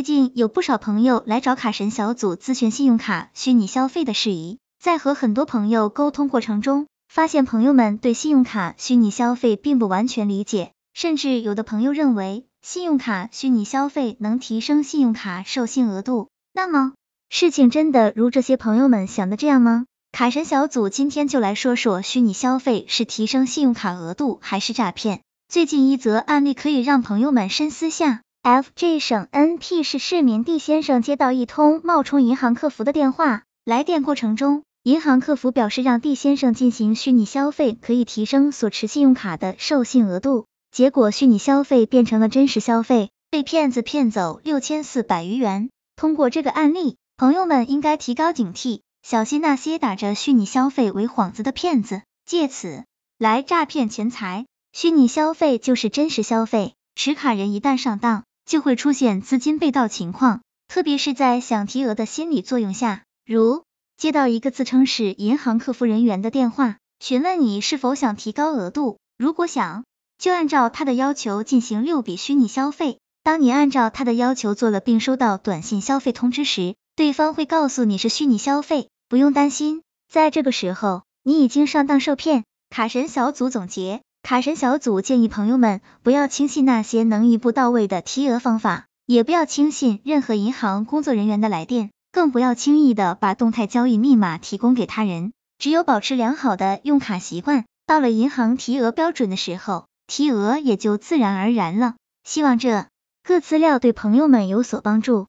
[0.00, 16.30] 最近有不少朋友来找卡神小组咨询信用卡虚拟消费的事宜，在和很多朋友沟通过程中，发现朋友们对信用卡虚拟消费并不完全理解，甚至有的朋友认为信用卡虚拟消费能提升信用卡授信额度。
[16.54, 16.94] 那么，
[17.28, 19.84] 事情真的如这些朋友们想的这样吗？
[20.12, 25.20] 卡神小组今天就来说说虚拟消费是提升信用卡额度还是诈骗。
[25.46, 28.22] 最近一则案例可以让朋友们深思下。
[28.42, 45.68] FJ 省 NP 市市民 D 先生接到一通冒充银行客服的电话，来电过程中，银行客服表示让 D 先生进行虚拟消费可以提升所持信用卡的授信额度，结果虚拟消费变成了真实消费，被骗子骗走六千四百余元。
[45.94, 52.84] 通过这个案例，朋友们应该提高警惕，小心那些打着虚拟消费为幌子的骗子，借此
[53.18, 54.46] 来诈骗钱财。
[54.72, 58.24] 虚拟消费就是真实消费，持卡人一旦上当。
[58.50, 63.62] 就会出现资金被盗情况，特别是在想提额的心理作用下，如
[63.96, 69.84] 接到一个自称是银行客服人员的电话，询问你是否想提高额度，如果想，
[70.18, 72.98] 就按照他的要求进行六笔虚拟消费。
[73.22, 82.42] 当你按照他的要求做了，并收到短信消费通知时，对方会告诉你是虚拟消费，不用担心，在这个时候，你已经上当受骗。
[82.68, 84.02] 卡神小组总结。
[84.22, 95.32] 卡神小组建议朋友们不要轻信那些能一步到位的提额方法，也不要轻信任何银行工作人员的来电，更不要轻易的把动态交易密码提供给他人。
[95.58, 101.96] 只有保持良好的用卡习惯，到了银行提额标准的时候，提额也就自然而然了。
[102.22, 102.86] 希望这
[103.24, 105.26] 个资料对朋友们有所帮助。